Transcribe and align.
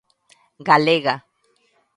Galega. 0.69 1.15